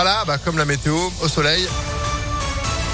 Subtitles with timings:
[0.00, 1.68] sera là, bah, comme la météo, au soleil.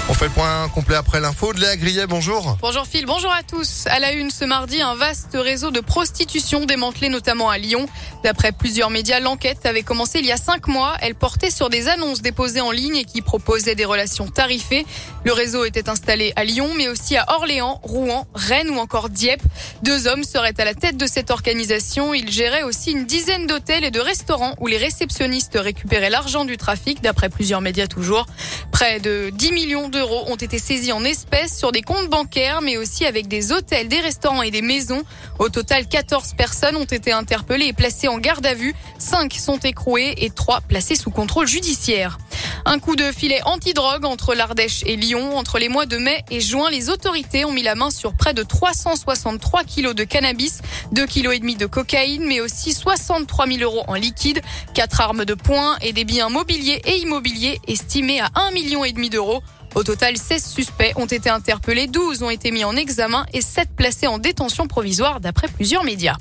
[0.09, 1.51] On fait le point complet après l'info.
[1.51, 2.57] de Léa Grillet, bonjour.
[2.61, 3.83] Bonjour Phil, bonjour à tous.
[3.87, 7.87] À la une ce mardi, un vaste réseau de prostitution démantelé notamment à Lyon.
[8.23, 10.95] D'après plusieurs médias, l'enquête avait commencé il y a cinq mois.
[11.01, 14.85] Elle portait sur des annonces déposées en ligne et qui proposaient des relations tarifées.
[15.25, 19.43] Le réseau était installé à Lyon, mais aussi à Orléans, Rouen, Rennes ou encore Dieppe.
[19.83, 22.13] Deux hommes seraient à la tête de cette organisation.
[22.13, 26.55] Ils géraient aussi une dizaine d'hôtels et de restaurants où les réceptionnistes récupéraient l'argent du
[26.55, 28.25] trafic, d'après plusieurs médias toujours.
[28.71, 33.05] Près de 10 millions ont été saisis en espèces sur des comptes bancaires, mais aussi
[33.05, 35.03] avec des hôtels, des restaurants et des maisons.
[35.39, 38.73] Au total, 14 personnes ont été interpellées et placées en garde à vue.
[38.99, 42.17] 5 sont écrouées et 3 placées sous contrôle judiciaire.
[42.65, 45.37] Un coup de filet anti-drogue entre l'Ardèche et Lyon.
[45.37, 48.33] Entre les mois de mai et juin, les autorités ont mis la main sur près
[48.33, 53.59] de 363 kilos de cannabis, 2 kilos et demi de cocaïne, mais aussi 63 000
[53.61, 54.41] euros en liquide,
[54.73, 59.41] 4 armes de poing et des biens mobiliers et immobiliers estimés à 1 million d'euros.
[59.77, 63.69] Au total, 16 suspects ont été interpellés, 12 ont été mis en examen et 7
[63.77, 66.17] placés en détention provisoire d'après plusieurs médias.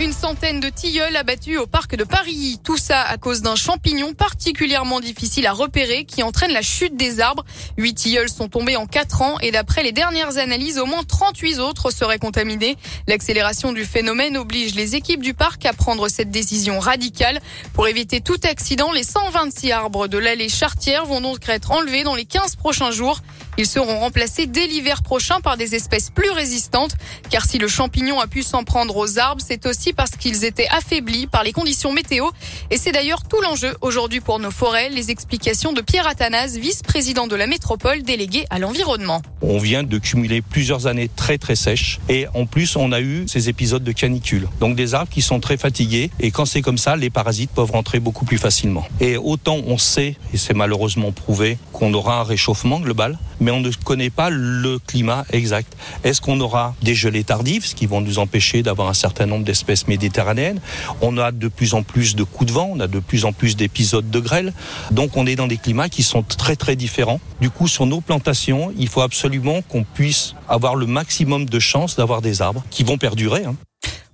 [0.00, 2.60] Une centaine de tilleuls abattus au parc de Paris.
[2.62, 7.18] Tout ça à cause d'un champignon particulièrement difficile à repérer qui entraîne la chute des
[7.18, 7.44] arbres.
[7.76, 11.58] Huit tilleuls sont tombés en quatre ans et d'après les dernières analyses, au moins 38
[11.58, 12.76] autres seraient contaminés.
[13.08, 17.40] L'accélération du phénomène oblige les équipes du parc à prendre cette décision radicale.
[17.72, 22.14] Pour éviter tout accident, les 126 arbres de l'allée Chartière vont donc être enlevés dans
[22.14, 23.20] les 15 prochains jours.
[23.60, 26.92] Ils seront remplacés dès l'hiver prochain par des espèces plus résistantes.
[27.28, 30.68] Car si le champignon a pu s'en prendre aux arbres, c'est aussi parce qu'ils étaient
[30.70, 32.26] affaiblis par les conditions météo.
[32.70, 34.90] Et c'est d'ailleurs tout l'enjeu aujourd'hui pour nos forêts.
[34.90, 39.22] Les explications de Pierre Athanas, vice-président de la métropole délégué à l'environnement.
[39.42, 43.26] On vient de cumuler plusieurs années très très sèches et en plus on a eu
[43.26, 44.48] ces épisodes de canicule.
[44.60, 47.72] Donc des arbres qui sont très fatigués et quand c'est comme ça, les parasites peuvent
[47.72, 48.86] rentrer beaucoup plus facilement.
[49.00, 53.18] Et autant on sait, et c'est malheureusement prouvé, qu'on aura un réchauffement global,
[53.50, 55.72] on ne connaît pas le climat exact.
[56.04, 59.44] Est-ce qu'on aura des gelées tardives, ce qui vont nous empêcher d'avoir un certain nombre
[59.44, 60.60] d'espèces méditerranéennes?
[61.00, 63.32] On a de plus en plus de coups de vent, on a de plus en
[63.32, 64.52] plus d'épisodes de grêle.
[64.90, 67.20] Donc on est dans des climats qui sont très très différents.
[67.40, 71.96] Du coup, sur nos plantations, il faut absolument qu'on puisse avoir le maximum de chances
[71.96, 73.44] d'avoir des arbres qui vont perdurer.
[73.44, 73.56] Hein.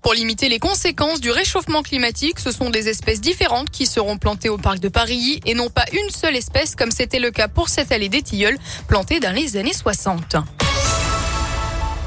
[0.05, 4.51] Pour limiter les conséquences du réchauffement climatique, ce sont des espèces différentes qui seront plantées
[4.51, 7.71] au parc de Paris et non pas une seule espèce comme c'était le cas pour
[7.71, 10.37] cette allée des tilleuls plantée dans les années 60.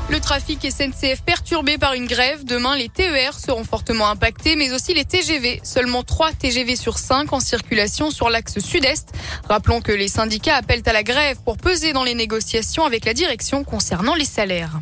[0.10, 2.46] Le trafic SNCF perturbé par une grève.
[2.46, 5.60] Demain, les TER seront fortement impactés, mais aussi les TGV.
[5.64, 9.10] Seulement 3 TGV sur 5 en circulation sur l'axe sud-est.
[9.50, 13.16] Rappelons que les syndicats appellent à la grève pour peser dans les négociations avec la
[13.16, 14.80] direction concernant les salaires.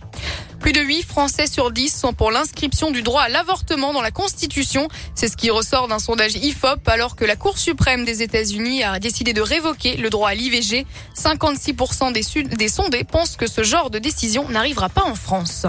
[0.59, 4.11] Plus de 8 Français sur 10 sont pour l'inscription du droit à l'avortement dans la
[4.11, 4.87] Constitution.
[5.13, 8.99] C'est ce qui ressort d'un sondage IFOP alors que la Cour suprême des États-Unis a
[8.99, 10.85] décidé de révoquer le droit à l'IVG.
[11.15, 15.65] 56% des, des sondés pensent que ce genre de décision n'arrivera pas en France.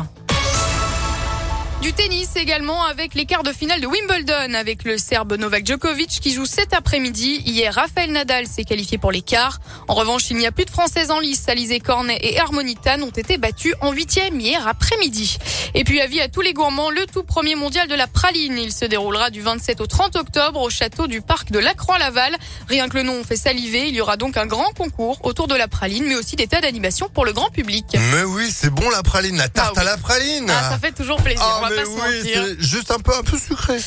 [1.86, 6.08] Du tennis également avec les quarts de finale de Wimbledon avec le Serbe Novak Djokovic
[6.08, 7.40] qui joue cet après-midi.
[7.46, 9.60] Hier, Rafael Nadal s'est qualifié pour les quarts.
[9.86, 11.48] En revanche, il n'y a plus de Françaises en lice.
[11.48, 15.38] Alizé Cornet et Harmonitan ont été battus en huitième hier après-midi.
[15.74, 18.58] Et puis avis à tous les gourmands, le tout premier mondial de la praline.
[18.58, 22.34] Il se déroulera du 27 au 30 octobre au château du parc de Lacroix-Laval.
[22.66, 23.86] Rien que le nom fait saliver.
[23.86, 26.60] Il y aura donc un grand concours autour de la praline, mais aussi des tas
[26.60, 27.86] d'animations pour le grand public.
[28.12, 30.50] Mais oui, c'est bon la praline, la tarte ah à la praline.
[30.50, 31.44] Ah, ça fait toujours plaisir.
[31.78, 33.78] Ah, oui, c'est juste un peu un peu sucré.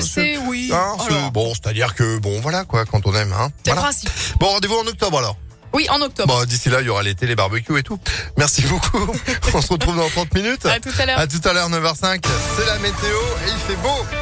[0.00, 0.70] C'est oui.
[0.72, 0.96] Hein,
[1.32, 3.32] bon, c'est-à-dire que bon, voilà quoi, quand on aime.
[3.32, 4.10] Hein, c'est principe.
[4.38, 5.36] Bon, rendez-vous en octobre alors.
[5.74, 6.34] Oui, en octobre.
[6.34, 7.98] Bon, d'ici là, il y aura l'été, les barbecues et tout.
[8.36, 9.14] Merci beaucoup.
[9.54, 10.66] on se retrouve dans 30 minutes.
[10.66, 11.18] À tout à l'heure.
[11.18, 12.24] À tout à l'heure, 9h05.
[12.56, 14.18] C'est la météo et il fait beau.